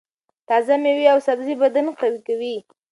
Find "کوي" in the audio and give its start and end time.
2.27-2.55